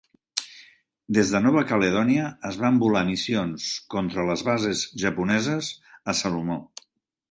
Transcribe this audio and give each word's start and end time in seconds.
Des 1.17 1.33
de 1.33 1.41
Nova 1.47 1.63
Caledònia 1.73 2.31
es 2.51 2.59
van 2.65 2.81
volar 2.85 3.05
missions 3.13 3.69
contra 3.97 4.29
les 4.33 4.47
bases 4.53 4.85
japoneses 5.09 5.75
a 6.15 6.21
Salomó. 6.25 6.65